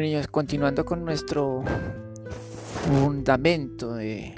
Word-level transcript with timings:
Niños, 0.00 0.28
continuando 0.28 0.84
con 0.84 1.04
nuestro 1.04 1.62
fundamento 2.84 3.94
de 3.94 4.34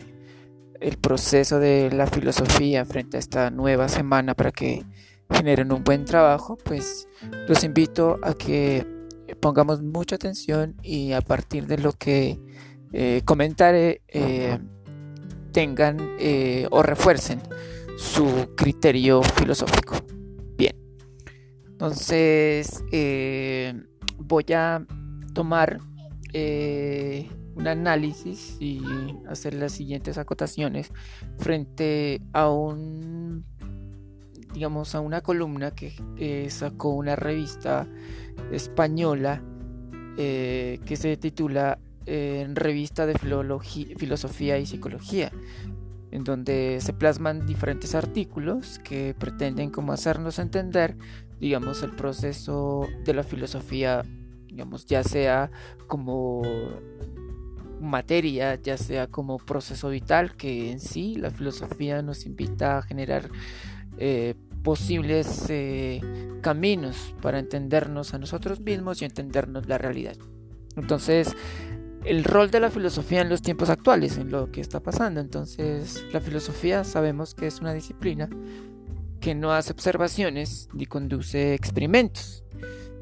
el 0.81 0.97
proceso 0.97 1.59
de 1.59 1.90
la 1.92 2.06
filosofía 2.06 2.85
frente 2.85 3.17
a 3.17 3.21
esta 3.21 3.51
nueva 3.51 3.88
semana 3.88 4.35
para 4.35 4.51
que 4.51 4.85
generen 5.31 5.73
un 5.73 5.85
buen 5.85 6.04
trabajo, 6.04 6.56
pues 6.56 7.06
los 7.49 7.63
invito 7.65 8.19
a 8.23 8.35
que 8.35 8.87
pongamos 9.41 9.83
mucha 9.83 10.17
atención 10.17 10.77
y 10.83 11.13
a 11.13 11.21
partir 11.21 11.67
de 11.67 11.79
lo 11.79 11.92
que 11.92 12.38
eh, 12.92 13.22
comentaré 13.24 14.03
eh, 14.08 14.58
tengan 15.53 16.16
eh, 16.19 16.66
o 16.70 16.83
refuercen 16.83 17.41
su 17.97 18.55
criterio 18.56 19.22
filosófico. 19.22 19.97
Bien, 20.56 20.74
entonces 21.66 22.83
voy 24.19 24.45
a 24.55 24.84
tomar 25.33 25.80
un 26.33 27.66
análisis 27.66 28.57
y 28.61 28.80
hacer 29.29 29.55
las 29.55 29.73
siguientes 29.73 30.19
acotaciones 30.19 30.93
frente 31.39 32.23
a 32.33 32.48
un 32.48 33.45
digamos 34.53 34.95
a 34.95 35.01
una 35.01 35.20
columna 35.20 35.70
que, 35.73 36.48
sacó 36.51 36.91
una 36.91 37.16
revista 37.16 37.87
española 38.51 39.43
eh, 40.16 40.80
que 40.84 40.97
se 40.97 41.16
titula 41.16 41.78
eh, 42.06 42.48
Revista 42.55 43.06
de 43.06 43.15
Filosofía 43.97 44.59
y 44.59 44.67
Psicología 44.67 45.31
en 46.11 46.25
donde 46.25 46.78
se 46.81 46.92
plasman 46.92 47.47
diferentes 47.47 47.95
artículos 47.95 48.81
que 48.81 49.15
pretenden 49.17 49.70
como 49.70 49.92
hacernos 49.92 50.39
entender 50.39 50.97
digamos 51.39 51.83
el 51.83 51.92
proceso 51.92 52.89
de 53.05 53.15
la 53.15 53.22
filosofía 53.22 54.03
digamos 54.51 54.87
ya 54.87 55.03
sea 55.03 55.51
como 55.87 56.43
materia, 57.81 58.56
ya 58.56 58.77
sea 58.77 59.06
como 59.06 59.39
proceso 59.39 59.89
vital, 59.89 60.37
que 60.37 60.70
en 60.70 60.81
sí 60.81 61.17
la 61.17 61.31
filosofía 61.31 62.03
nos 62.03 62.27
invita 62.27 62.78
a 62.78 62.83
generar 62.83 63.31
eh, 63.98 64.34
posibles 64.62 65.47
eh, 65.48 66.01
caminos 66.43 67.15
para 67.23 67.39
entendernos 67.39 68.12
a 68.12 68.19
nosotros 68.19 68.61
mismos 68.61 69.01
y 69.01 69.06
entendernos 69.06 69.67
la 69.67 69.78
realidad. 69.78 70.17
Entonces, 70.77 71.34
el 72.05 72.25
rol 72.25 72.51
de 72.51 72.61
la 72.61 72.71
filosofía 72.71 73.23
en 73.23 73.28
los 73.28 73.43
tiempos 73.43 73.71
actuales, 73.71 74.17
en 74.19 74.31
lo 74.31 74.51
que 74.51 74.61
está 74.61 74.81
pasando. 74.81 75.21
Entonces, 75.21 76.05
la 76.12 76.21
filosofía 76.21 76.84
sabemos 76.84 77.34
que 77.34 77.47
es 77.47 77.61
una 77.61 77.75
disciplina 77.75 78.28
que 79.21 79.34
no 79.34 79.53
hace 79.53 79.73
observaciones 79.73 80.69
ni 80.73 80.87
conduce 80.87 81.55
experimentos. 81.55 82.45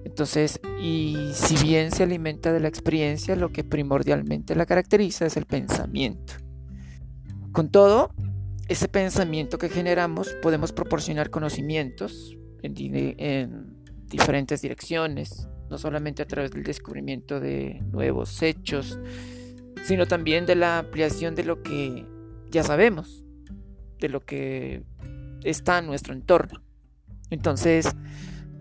Entonces, 0.04 0.60
y 0.80 1.16
si 1.34 1.56
bien 1.64 1.90
se 1.90 2.04
alimenta 2.04 2.52
de 2.52 2.60
la 2.60 2.68
experiencia, 2.68 3.36
lo 3.36 3.50
que 3.50 3.64
primordialmente 3.64 4.54
la 4.54 4.66
caracteriza 4.66 5.26
es 5.26 5.36
el 5.36 5.46
pensamiento. 5.46 6.34
Con 7.52 7.70
todo, 7.70 8.12
ese 8.68 8.88
pensamiento 8.88 9.58
que 9.58 9.68
generamos 9.68 10.34
podemos 10.42 10.72
proporcionar 10.72 11.30
conocimientos 11.30 12.36
en, 12.62 12.74
diferentes 14.06 14.62
direcciones, 14.62 15.48
no 15.70 15.78
solamente 15.78 16.22
a 16.22 16.26
través 16.26 16.50
del 16.50 16.62
descubrimiento 16.62 17.40
de 17.40 17.82
nuevos 17.90 18.42
hechos, 18.42 18.98
sino 19.84 20.06
también 20.06 20.46
de 20.46 20.54
la 20.54 20.78
ampliación 20.78 21.34
de 21.34 21.44
lo 21.44 21.62
que 21.62 22.06
ya 22.50 22.62
sabemos, 22.62 23.24
de 24.00 24.08
lo 24.08 24.20
que 24.20 24.82
está 25.44 25.78
en 25.78 25.86
nuestro 25.86 26.14
entorno. 26.14 26.62
Entonces, 27.30 27.94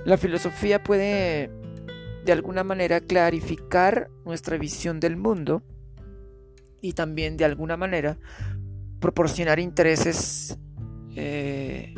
la 0.06 0.17
filosofía 0.17 0.84
puede 0.84 1.50
de 2.25 2.31
alguna 2.31 2.63
manera 2.63 3.00
clarificar 3.00 4.09
nuestra 4.25 4.58
visión 4.58 5.00
del 5.00 5.18
mundo 5.18 5.63
y 6.81 6.94
también 6.94 7.38
de 7.38 7.46
alguna 7.46 7.78
manera 7.78 8.18
proporcionar 9.00 9.59
intereses 9.59 10.58
e 11.16 11.94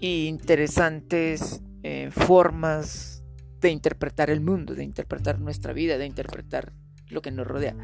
interesantes 0.00 1.62
eh, 1.82 2.10
formas 2.12 3.24
de 3.60 3.70
interpretar 3.70 4.30
el 4.30 4.40
mundo, 4.40 4.74
de 4.74 4.84
interpretar 4.84 5.40
nuestra 5.40 5.72
vida, 5.72 5.98
de 5.98 6.06
interpretar 6.06 6.72
lo 7.08 7.22
que 7.22 7.30
nos 7.30 7.46
rodea. 7.46 7.76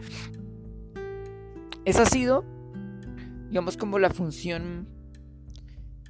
Esa 1.84 2.03
ha 2.03 2.06
sido, 2.06 2.45
digamos, 3.49 3.77
como 3.77 3.99
la 3.99 4.11
función 4.11 4.89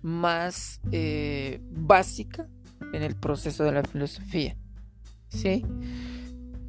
más 0.03 0.81
eh, 0.93 1.61
básica 1.71 2.49
en 2.95 3.03
el 3.03 3.17
proceso 3.17 3.65
de 3.65 3.73
la 3.73 3.83
filosofía. 3.83 4.57
¿sí? 5.29 5.65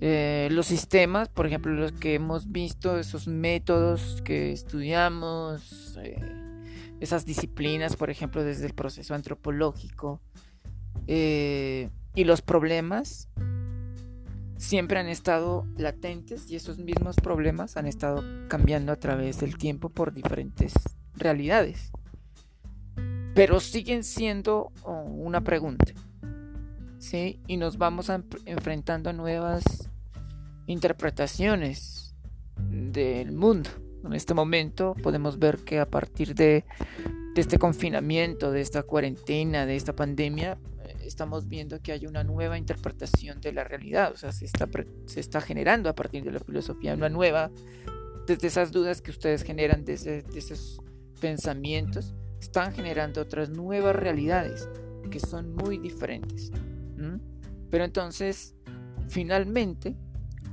Eh, 0.01 0.49
los 0.51 0.65
sistemas, 0.65 1.29
por 1.29 1.47
ejemplo, 1.47 1.73
los 1.73 1.91
que 1.93 2.15
hemos 2.15 2.51
visto, 2.51 2.99
esos 2.99 3.27
métodos 3.27 4.21
que 4.23 4.51
estudiamos, 4.51 5.97
eh, 6.01 6.19
esas 6.99 7.25
disciplinas, 7.25 7.95
por 7.95 8.09
ejemplo, 8.09 8.43
desde 8.43 8.65
el 8.65 8.73
proceso 8.73 9.15
antropológico, 9.15 10.21
eh, 11.07 11.89
y 12.13 12.23
los 12.23 12.41
problemas 12.41 13.29
siempre 14.57 14.99
han 14.99 15.07
estado 15.07 15.67
latentes 15.77 16.49
y 16.49 16.55
esos 16.55 16.79
mismos 16.79 17.17
problemas 17.17 17.77
han 17.77 17.85
estado 17.85 18.23
cambiando 18.47 18.91
a 18.91 18.95
través 18.95 19.39
del 19.39 19.57
tiempo 19.57 19.89
por 19.89 20.13
diferentes 20.13 20.73
realidades. 21.15 21.91
Pero 23.35 23.59
siguen 23.59 24.03
siendo 24.03 24.71
oh, 24.83 25.01
una 25.01 25.41
pregunta. 25.41 25.93
Y 27.13 27.57
nos 27.57 27.77
vamos 27.77 28.09
enfrentando 28.45 29.11
a 29.11 29.13
nuevas 29.13 29.89
interpretaciones 30.65 32.15
del 32.57 33.31
mundo. 33.31 33.69
En 34.03 34.13
este 34.13 34.33
momento 34.33 34.95
podemos 35.03 35.37
ver 35.37 35.57
que 35.59 35.79
a 35.79 35.87
partir 35.87 36.33
de, 36.33 36.65
este 37.35 37.59
confinamiento, 37.59 38.51
de 38.51 38.61
esta 38.61 38.81
cuarentena, 38.81 39.67
de 39.67 39.75
esta 39.75 39.95
pandemia, 39.95 40.57
eh, 40.83 40.95
estamos 41.05 41.47
viendo 41.47 41.79
que 41.79 41.91
hay 41.91 42.07
una 42.07 42.23
nueva 42.23 42.57
interpretación 42.57 43.39
de 43.39 43.53
la 43.53 43.63
realidad, 43.63 44.11
o 44.11 44.17
sea, 44.17 44.31
se 44.31 44.45
está, 44.45 44.67
se 45.05 45.19
está 45.19 45.41
generando 45.41 45.89
a 45.89 45.93
partir 45.93 46.23
de 46.23 46.31
la 46.31 46.39
filosofía 46.39 46.95
una 46.95 47.09
nueva, 47.09 47.51
desde 48.25 48.47
esas 48.47 48.71
dudas 48.71 49.03
que 49.03 49.11
ustedes 49.11 49.43
generan, 49.43 49.85
desde, 49.85 50.23
esos 50.35 50.81
pensamientos, 51.21 52.15
están 52.39 52.73
generando 52.73 53.21
otras 53.21 53.49
nuevas 53.51 53.95
realidades 53.95 54.67
que 55.11 55.19
son 55.19 55.53
muy 55.53 55.77
diferentes. 55.77 56.51
Pero 57.69 57.83
entonces, 57.83 58.55
finalmente, 59.07 59.95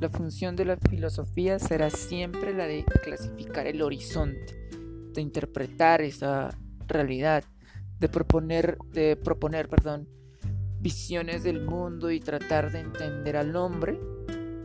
la 0.01 0.11
función 0.11 0.57
de 0.57 0.65
la 0.65 0.77
filosofía 0.77 1.59
será 1.59 1.91
siempre 1.91 2.53
la 2.53 2.67
de 2.67 2.85
clasificar 3.05 3.67
el 3.67 3.83
horizonte, 3.83 4.69
de 5.13 5.21
interpretar 5.21 6.03
esa 6.03 6.59
realidad, 6.89 7.45
de 8.01 8.09
proponer, 8.09 8.79
de 8.93 9.17
proponer, 9.17 9.69
perdón, 9.69 10.09
visiones 10.81 11.45
del 11.45 11.63
mundo 11.63 12.11
y 12.11 12.19
tratar 12.19 12.73
de 12.73 12.81
entender 12.81 13.37
al 13.37 13.55
hombre 13.55 14.01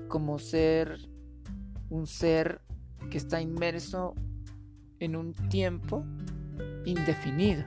como 0.08 0.40
ser 0.40 0.98
un 1.90 2.08
ser 2.08 2.62
que 3.12 3.18
está 3.20 3.40
inmerso 3.40 4.16
en 5.00 5.16
un 5.16 5.34
tiempo 5.50 6.04
indefinido, 6.86 7.64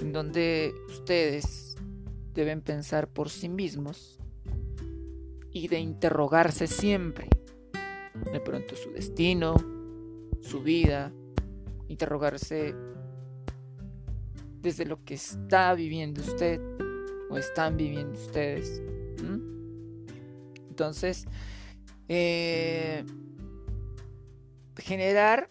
en 0.00 0.12
donde 0.12 0.72
ustedes 0.88 1.67
deben 2.38 2.62
pensar 2.62 3.08
por 3.08 3.30
sí 3.30 3.48
mismos 3.48 4.20
y 5.50 5.66
de 5.66 5.80
interrogarse 5.80 6.68
siempre 6.68 7.28
de 8.32 8.38
pronto 8.38 8.76
su 8.76 8.92
destino, 8.92 9.56
su 10.40 10.62
vida, 10.62 11.12
interrogarse 11.88 12.76
desde 14.60 14.84
lo 14.84 15.02
que 15.04 15.14
está 15.14 15.74
viviendo 15.74 16.20
usted 16.20 16.60
o 17.28 17.36
están 17.36 17.76
viviendo 17.76 18.12
ustedes. 18.12 18.80
Entonces, 20.68 21.26
eh, 22.06 23.04
generar 24.76 25.50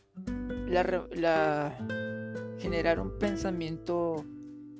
la, 0.69 1.77
generar 2.59 3.01
un 3.01 3.19
pensamiento 3.19 4.23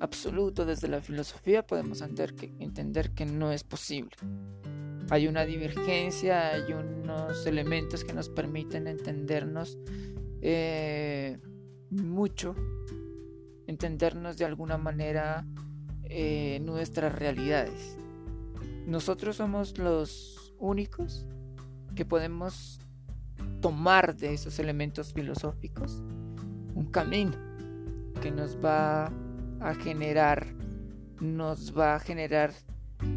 absoluto 0.00 0.64
desde 0.64 0.88
la 0.88 1.00
filosofía 1.00 1.66
podemos 1.66 2.00
entender 2.00 2.34
que, 2.34 2.52
entender 2.58 3.10
que 3.10 3.26
no 3.26 3.52
es 3.52 3.64
posible. 3.64 4.10
Hay 5.10 5.26
una 5.26 5.44
divergencia, 5.44 6.50
hay 6.50 6.72
unos 6.72 7.46
elementos 7.46 8.04
que 8.04 8.12
nos 8.12 8.28
permiten 8.28 8.86
entendernos 8.86 9.78
eh, 10.42 11.38
mucho, 11.90 12.54
entendernos 13.66 14.36
de 14.36 14.44
alguna 14.44 14.76
manera 14.76 15.46
eh, 16.04 16.60
nuestras 16.62 17.14
realidades. 17.14 17.96
Nosotros 18.86 19.36
somos 19.36 19.78
los 19.78 20.54
únicos 20.58 21.26
que 21.94 22.04
podemos 22.04 22.80
tomar 23.60 24.16
de 24.16 24.34
esos 24.34 24.58
elementos 24.58 25.12
filosóficos 25.12 26.02
un 26.74 26.86
camino 26.90 27.32
que 28.20 28.30
nos 28.30 28.56
va 28.64 29.10
a 29.60 29.74
generar, 29.74 30.46
nos 31.20 31.76
va 31.76 31.96
a 31.96 32.00
generar 32.00 32.52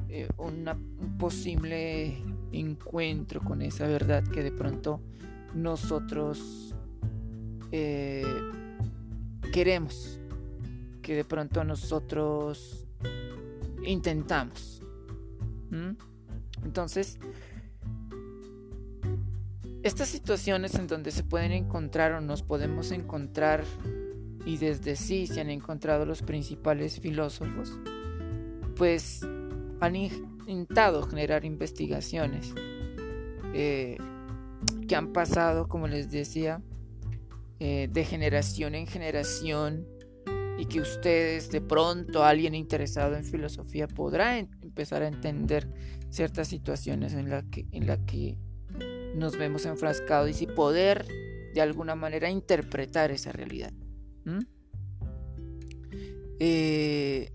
eh, 0.10 0.28
una 0.38 0.78
posible 1.18 2.18
encuentro 2.52 3.42
con 3.42 3.62
esa 3.62 3.88
verdad 3.88 4.24
que 4.24 4.44
de 4.44 4.52
pronto 4.52 5.02
nosotros 5.54 6.76
eh, 7.72 8.24
queremos, 9.52 10.20
que 11.02 11.16
de 11.16 11.26
pronto 11.26 11.64
nosotros 11.64 12.86
intentamos. 13.86 14.82
Entonces, 16.64 17.18
estas 19.84 20.10
situaciones 20.10 20.76
en 20.76 20.88
donde 20.88 21.12
se 21.12 21.24
pueden 21.24 21.52
encontrar 21.52 22.14
o 22.14 22.22
nos 22.22 22.44
podemos 22.44 22.92
encontrar, 22.92 23.64
y 24.46 24.58
desde 24.58 24.96
sí 24.96 25.28
se 25.28 25.42
han 25.42 25.50
encontrado 25.50 26.06
los 26.06 26.22
principales 26.22 27.00
filósofos, 27.00 27.78
pues 28.76 29.22
han 29.80 29.96
intentado 29.96 31.04
generar 31.04 31.46
investigaciones 31.46 32.54
eh, 33.54 33.98
que 34.88 34.96
han 34.96 35.14
pasado, 35.14 35.68
como 35.68 35.88
les 35.88 36.12
decía, 36.12 36.62
eh, 37.60 37.88
de 37.92 38.06
generación 38.06 38.76
en 38.76 38.88
generación 38.88 39.88
y 40.58 40.66
que 40.66 40.80
ustedes 40.82 41.50
de 41.52 41.62
pronto 41.62 42.24
alguien 42.24 42.56
interesado 42.56 43.16
en 43.16 43.24
filosofía 43.24 43.88
podrá 43.88 44.38
empezar 44.38 45.02
a 45.02 45.08
entender 45.08 45.68
ciertas 46.10 46.48
situaciones 46.48 47.14
en 47.14 47.30
las 47.30 47.44
que, 47.46 47.66
la 47.72 47.98
que 48.06 48.38
nos 49.16 49.38
vemos 49.38 49.66
enfrascados 49.66 50.42
y 50.42 50.48
poder 50.48 51.06
de 51.54 51.62
alguna 51.62 51.96
manera 51.96 52.30
interpretar 52.30 53.12
esa 53.12 53.32
realidad. 53.32 53.74
Eh, 56.40 57.32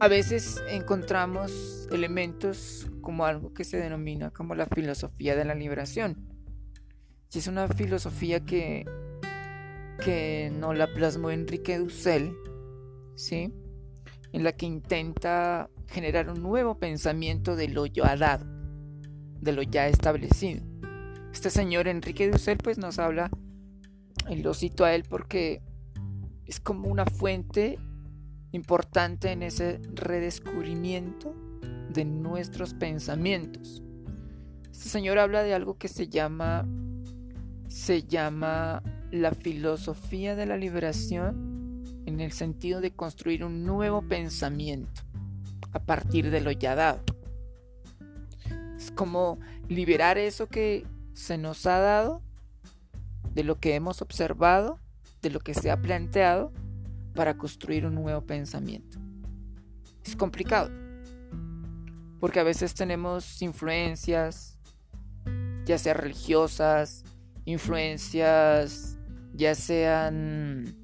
a 0.00 0.08
veces 0.08 0.62
encontramos 0.68 1.88
elementos 1.92 2.90
como 3.00 3.26
algo 3.26 3.52
que 3.52 3.64
se 3.64 3.76
denomina 3.76 4.30
como 4.30 4.54
la 4.54 4.66
filosofía 4.66 5.36
de 5.36 5.44
la 5.44 5.54
liberación. 5.54 6.28
Y 7.32 7.38
es 7.38 7.46
una 7.46 7.68
filosofía 7.68 8.40
que, 8.40 8.84
que 10.04 10.52
no 10.54 10.72
la 10.72 10.92
plasmó 10.92 11.30
Enrique 11.30 11.78
Dussel, 11.78 12.32
¿sí? 13.16 13.52
en 14.32 14.44
la 14.44 14.52
que 14.52 14.66
intenta 14.66 15.70
generar 15.86 16.28
un 16.28 16.42
nuevo 16.42 16.78
pensamiento 16.78 17.54
de 17.54 17.68
lo 17.68 17.86
ya 17.86 18.16
dado 18.16 18.54
de 19.40 19.52
lo 19.52 19.62
ya 19.62 19.86
establecido. 19.86 20.62
Este 21.32 21.50
señor 21.50 21.86
Enrique 21.86 22.30
Dussel 22.30 22.58
pues 22.58 22.78
nos 22.78 22.98
habla, 22.98 23.30
lo 24.30 24.54
cito 24.54 24.84
a 24.84 24.94
él 24.94 25.04
porque 25.08 25.62
es 26.46 26.60
como 26.60 26.88
una 26.88 27.04
fuente 27.04 27.78
importante 28.52 29.32
en 29.32 29.42
ese 29.42 29.80
redescubrimiento 29.92 31.34
de 31.92 32.04
nuestros 32.04 32.74
pensamientos. 32.74 33.82
Este 34.70 34.88
señor 34.88 35.18
habla 35.18 35.42
de 35.42 35.54
algo 35.54 35.78
que 35.78 35.88
se 35.88 36.08
llama 36.08 36.66
se 37.68 38.04
llama 38.04 38.82
la 39.10 39.32
filosofía 39.32 40.36
de 40.36 40.46
la 40.46 40.56
liberación 40.56 41.82
en 42.06 42.20
el 42.20 42.32
sentido 42.32 42.80
de 42.80 42.92
construir 42.92 43.44
un 43.44 43.64
nuevo 43.64 44.02
pensamiento 44.02 45.02
a 45.72 45.80
partir 45.80 46.30
de 46.30 46.40
lo 46.40 46.52
ya 46.52 46.74
dado 46.74 47.04
como 48.94 49.38
liberar 49.68 50.18
eso 50.18 50.46
que 50.46 50.86
se 51.12 51.38
nos 51.38 51.66
ha 51.66 51.78
dado, 51.78 52.22
de 53.34 53.44
lo 53.44 53.58
que 53.58 53.74
hemos 53.74 54.02
observado, 54.02 54.80
de 55.22 55.30
lo 55.30 55.40
que 55.40 55.54
se 55.54 55.70
ha 55.70 55.80
planteado, 55.80 56.52
para 57.14 57.36
construir 57.36 57.86
un 57.86 57.94
nuevo 57.94 58.22
pensamiento. 58.22 58.98
Es 60.04 60.16
complicado, 60.16 60.70
porque 62.20 62.40
a 62.40 62.44
veces 62.44 62.74
tenemos 62.74 63.40
influencias, 63.42 64.58
ya 65.64 65.78
sean 65.78 65.96
religiosas, 65.96 67.04
influencias 67.44 68.98
ya 69.34 69.54
sean 69.54 70.76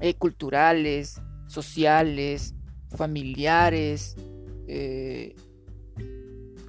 eh, 0.00 0.14
culturales, 0.14 1.20
sociales, 1.46 2.54
familiares, 2.96 4.16
eh, 4.68 5.34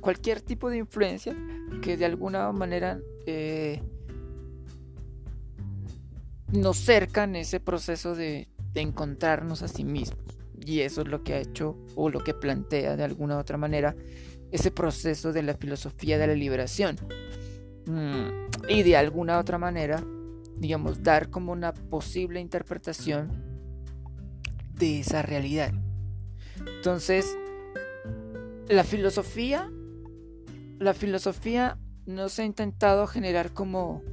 cualquier 0.01 0.41
tipo 0.41 0.69
de 0.69 0.77
influencia 0.77 1.35
que 1.81 1.97
de 1.97 2.05
alguna 2.05 2.51
manera 2.51 2.99
eh, 3.25 3.81
nos 6.51 6.77
cercan 6.77 7.35
ese 7.35 7.59
proceso 7.59 8.15
de, 8.15 8.49
encontrarnos 8.75 9.63
a 9.63 9.67
sí 9.67 9.83
mismos. 9.83 10.37
Y 10.63 10.81
eso 10.81 11.01
es 11.01 11.07
lo 11.07 11.23
que 11.23 11.33
ha 11.33 11.39
hecho 11.39 11.75
o 11.95 12.11
lo 12.11 12.23
que 12.23 12.35
plantea 12.35 12.95
de 12.95 13.03
alguna 13.03 13.37
u 13.37 13.39
otra 13.39 13.57
manera 13.57 13.95
ese 14.51 14.69
proceso 14.69 15.33
de 15.33 15.41
la 15.41 15.55
filosofía 15.55 16.19
de 16.19 16.27
la 16.27 16.35
liberación. 16.35 16.97
Mm, 17.87 18.69
y 18.69 18.83
de 18.83 18.95
alguna 18.95 19.39
otra 19.39 19.57
manera, 19.57 20.03
digamos, 20.57 21.01
dar 21.01 21.31
como 21.31 21.51
una 21.53 21.73
posible 21.73 22.39
interpretación 22.39 23.31
de 24.75 24.99
esa 24.99 25.23
realidad. 25.23 25.73
Entonces, 26.77 27.35
la 28.67 28.83
filosofía 28.83 29.71
la 30.79 30.93
filosofía 30.93 31.77
no 32.05 32.29
se 32.29 32.43
ha 32.43 32.45
intentado 32.45 33.07
generar 33.07 33.53
como, 33.53 34.03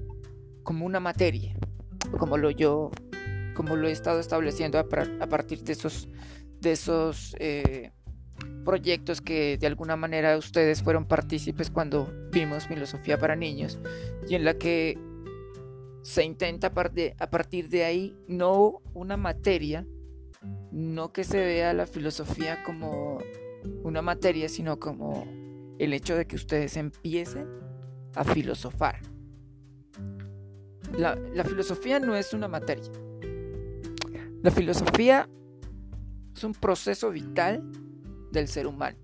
como 0.63 0.87
una 0.87 1.01
materia, 1.01 1.55
como 2.17 2.37
lo 2.37 2.51
yo, 2.51 2.91
como 3.55 3.77
lo 3.77 3.89
he 3.89 3.93
estado 3.93 4.21
estableciendo 4.21 4.79
a, 4.79 4.89
partir 4.89 5.63
de 5.63 5.73
esos, 5.73 6.09
de 6.61 6.73
esos 6.73 7.35
eh, 7.39 7.93
proyectos 8.65 9.21
que 9.21 9.59
de 9.59 9.67
alguna 9.67 9.97
manera 9.97 10.37
ustedes 10.37 10.83
fueron 10.83 11.07
partícipes 11.07 11.71
cuando 11.71 12.13
vimos 12.33 12.67
filosofía 12.67 13.19
para 13.19 13.37
niños 13.37 13.79
y 14.29 14.35
en 14.35 14.45
la 14.45 14.55
que 14.55 14.99
se 16.03 16.25
intenta 16.25 16.69
a 16.69 17.31
partir 17.31 17.69
de 17.69 17.85
ahí 17.85 18.17
no 18.29 18.83
una 18.93 19.17
materia, 19.17 19.87
no 20.71 21.13
que 21.13 21.25
se 21.25 21.39
vea 21.39 21.73
la 21.73 21.87
filosofía 21.87 22.63
como 22.63 23.19
una 23.83 24.03
materia, 24.03 24.49
sino 24.49 24.79
como 24.79 25.27
el 25.79 25.93
hecho 25.95 26.15
de 26.15 26.27
que 26.27 26.37
ustedes 26.37 26.77
empiecen 26.77 27.49
a 28.15 28.25
filosofar. 28.25 29.14
La, 30.99 31.45
filosofía 31.45 31.99
no 31.99 32.15
es 32.15 32.33
una 32.33 32.49
materia. 32.49 32.91
La 34.43 34.51
filosofía 34.51 35.29
es 36.35 36.45
un 36.45 36.53
proceso 36.53 37.11
vital 37.11 37.63
del 38.31 38.49
ser 38.49 38.67
humano. 38.67 38.99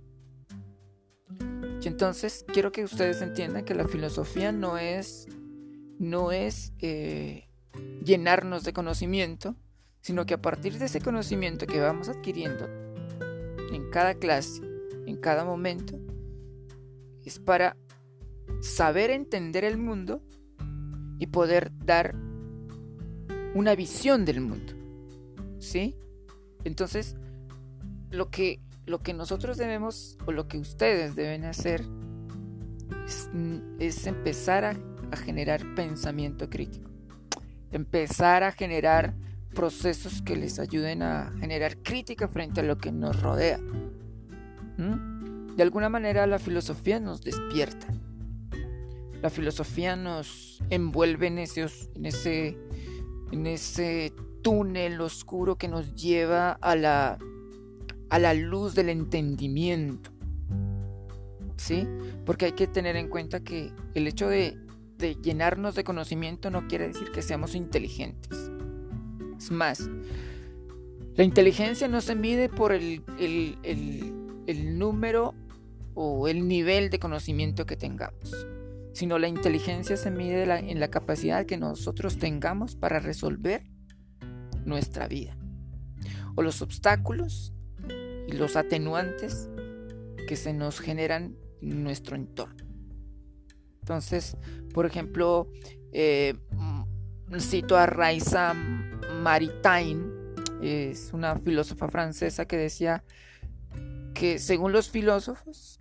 Y 1.83 1.88
entonces 1.88 2.45
quiero 2.53 2.73
que 2.73 2.85
ustedes 2.85 3.23
entiendan 3.23 3.64
que 3.64 3.75
la 3.75 3.88
filosofía 3.88 4.53
no 4.53 4.76
es, 4.76 5.26
no 5.99 6.31
es 6.31 6.73
eh, 6.79 7.49
llenarnos 8.05 8.64
de 8.64 8.73
conocimiento, 8.73 9.57
sino 10.03 10.26
que 10.26 10.35
a 10.35 10.43
partir 10.43 10.79
de 10.79 10.87
ese 10.87 11.00
conocimiento 11.00 11.67
que 11.67 11.81
vamos 11.81 12.09
adquiriendo 12.09 12.67
en 13.73 13.91
cada 13.91 14.14
clase, 14.14 14.62
en 15.07 15.17
cada 15.17 15.45
momento, 15.45 15.99
es 17.25 17.38
para 17.38 17.76
saber 18.61 19.11
entender 19.11 19.64
el 19.64 19.79
mundo 19.79 20.23
y 21.21 21.27
poder 21.27 21.71
dar 21.85 22.17
una 23.55 23.77
visión 23.77 24.25
del 24.25 24.41
mundo. 24.41 24.73
¿Sí? 25.61 25.95
Entonces, 26.65 27.15
lo 28.11 28.31
que, 28.31 28.61
lo 28.87 29.03
que 29.03 29.15
nosotros 29.15 29.59
debemos, 29.59 30.19
o 30.27 30.33
lo 30.33 30.49
que 30.49 30.59
ustedes 30.59 31.15
deben 31.15 31.45
hacer, 31.45 31.85
es, 33.79 34.07
empezar 34.07 34.65
a, 34.65 34.77
generar 35.17 35.62
pensamiento 35.75 36.49
crítico. 36.49 36.91
Empezar 37.71 38.43
a 38.43 38.53
generar 38.53 39.15
procesos 39.55 40.23
que 40.23 40.37
les 40.37 40.59
ayuden 40.59 41.03
a 41.03 41.33
generar 41.41 41.77
crítica 41.79 42.29
frente 42.29 42.61
a 42.61 42.62
lo 42.62 42.79
que 42.79 42.93
nos 42.93 43.21
rodea. 43.21 43.59
De 45.57 45.62
alguna 45.62 45.89
manera 45.89 46.27
la 46.27 46.39
filosofía 46.39 47.00
nos 47.00 47.23
despierta. 47.23 47.89
La 49.23 49.31
filosofía 49.31 49.97
nos 49.97 50.62
envuelve 50.71 51.27
en, 51.27 51.39
en, 51.39 52.07
ese, 52.07 52.59
en 53.33 53.47
ese 53.47 54.12
túnel 54.43 55.00
oscuro 55.00 55.57
que 55.57 55.69
nos 55.69 55.95
lleva 55.95 56.53
a 56.53 56.75
la, 56.77 57.19
a 58.09 58.19
la 58.19 58.35
luz 58.35 58.75
del 58.75 58.89
entendimiento. 58.89 60.11
¿Sí? 61.57 61.87
Porque 62.25 62.47
hay 62.47 62.53
que 62.53 62.67
tener 62.67 62.97
en 62.97 63.09
cuenta 63.09 63.41
que 63.41 63.71
el 63.95 64.07
hecho 64.07 64.29
de, 64.29 64.57
llenarnos 65.23 65.75
de 65.75 65.85
conocimiento 65.85 66.50
no 66.50 66.67
quiere 66.69 66.89
decir 66.89 67.11
que 67.12 67.21
seamos 67.21 67.55
inteligentes. 67.55 68.50
Es 69.37 69.50
más, 69.50 69.91
la 71.17 71.25
inteligencia 71.25 71.89
no 71.89 72.00
se 72.00 72.15
mide 72.15 72.49
por 72.49 72.73
el, 72.73 73.03
el, 73.19 73.59
el 74.47 74.79
número 74.79 75.35
o 75.95 76.29
el 76.29 76.49
nivel 76.49 76.89
de 76.91 76.99
conocimiento 76.99 77.67
que 77.67 77.77
tengamos, 77.77 78.47
sino 78.92 79.18
la 79.18 79.28
inteligencia 79.28 79.97
se 79.97 80.11
mide 80.11 80.42
en 80.42 80.80
la 80.80 80.88
capacidad 80.88 81.47
que 81.47 81.56
nosotros 81.56 82.18
tengamos 82.18 82.76
para 82.76 82.99
resolver 82.99 83.64
nuestra 84.64 85.09
vida, 85.09 85.37
o 86.35 86.42
los 86.42 86.62
obstáculos 86.62 87.54
y 88.28 88.32
los 88.32 88.56
atenuantes 88.56 89.49
que 90.28 90.37
se 90.37 90.52
nos 90.52 90.80
generan 90.80 91.37
nuestro 91.61 92.16
entorno. 92.16 92.64
Entonces, 93.80 94.37
por 94.73 94.87
ejemplo, 94.87 95.50
eh, 95.92 96.35
mm, 96.52 97.38
cito 97.38 97.76
a 97.76 97.87
Raisa 97.87 98.54
Maritain, 99.23 100.20
es 100.62 101.11
una 101.12 101.37
filósofa 101.37 101.88
francesa 101.88 102.44
que 102.44 102.56
decía 102.56 103.02
que 104.14 104.38
según 104.38 104.73
los 104.73 104.90
filósofos 104.90 105.80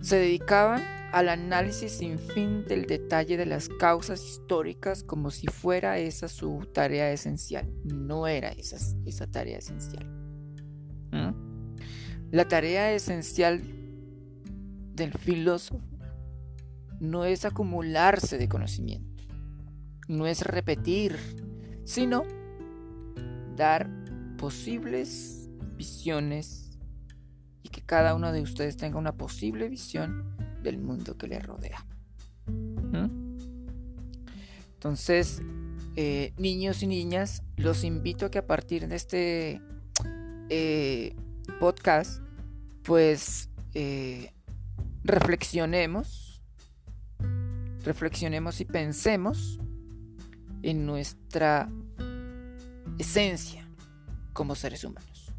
se 0.00 0.16
dedicaban 0.16 0.97
al 1.12 1.28
análisis 1.28 1.92
sin 1.92 2.18
fin 2.18 2.64
del 2.64 2.86
detalle 2.86 3.36
de 3.36 3.46
las 3.46 3.68
causas 3.68 4.24
históricas 4.24 5.02
como 5.02 5.30
si 5.30 5.46
fuera 5.46 5.98
esa 5.98 6.28
su 6.28 6.68
tarea 6.72 7.10
esencial. 7.12 7.70
No 7.84 8.26
era 8.26 8.50
esa, 8.50 8.76
esa 9.06 9.26
tarea 9.26 9.58
esencial. 9.58 10.06
¿Mm? 11.12 11.48
La 12.30 12.46
tarea 12.46 12.92
esencial 12.92 13.62
del 14.94 15.12
filósofo 15.12 15.80
no 17.00 17.24
es 17.24 17.44
acumularse 17.44 18.36
de 18.36 18.48
conocimiento, 18.48 19.24
no 20.08 20.26
es 20.26 20.42
repetir, 20.42 21.16
sino 21.84 22.24
dar 23.56 23.88
posibles 24.36 25.48
visiones 25.76 26.78
y 27.62 27.68
que 27.70 27.80
cada 27.80 28.14
uno 28.14 28.32
de 28.32 28.42
ustedes 28.42 28.76
tenga 28.76 28.98
una 28.98 29.16
posible 29.16 29.68
visión 29.68 30.37
del 30.68 30.78
mundo 30.78 31.16
que 31.16 31.26
le 31.26 31.38
rodea. 31.40 31.84
¿Mm? 32.46 33.28
Entonces, 34.74 35.42
eh, 35.96 36.32
niños 36.36 36.82
y 36.82 36.86
niñas, 36.86 37.42
los 37.56 37.82
invito 37.82 38.26
a 38.26 38.30
que 38.30 38.38
a 38.38 38.46
partir 38.46 38.86
de 38.86 38.94
este 38.94 39.60
eh, 40.50 41.16
podcast, 41.58 42.22
pues 42.84 43.50
eh, 43.74 44.32
reflexionemos, 45.02 46.42
reflexionemos 47.82 48.60
y 48.60 48.64
pensemos 48.66 49.58
en 50.62 50.86
nuestra 50.86 51.68
esencia 52.98 53.68
como 54.32 54.54
seres 54.54 54.84
humanos. 54.84 55.32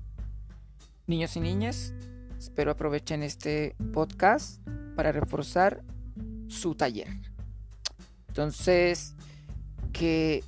Niños 1.08 1.38
y 1.38 1.40
niñas, 1.40 1.94
espero 2.38 2.72
aprovechen 2.72 3.24
este 3.24 3.76
podcast 3.94 4.62
para 5.00 5.14
reforzar 5.14 5.82
su 6.50 6.76
taller. 6.76 7.08
Entonces, 8.28 9.16
que 9.94 10.44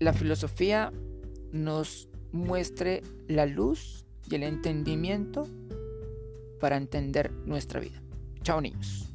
la 0.00 0.12
filosofía 0.12 0.92
nos 1.52 2.08
muestre 2.32 3.04
la 3.28 3.46
luz 3.46 4.04
y 4.28 4.34
el 4.34 4.42
entendimiento 4.42 5.46
para 6.58 6.78
entender 6.78 7.30
nuestra 7.46 7.78
vida. 7.78 8.02
Chao 8.42 8.60
niños. 8.60 9.11